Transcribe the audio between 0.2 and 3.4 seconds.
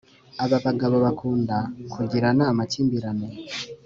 ababagabo bakunda kugirana amakimbirane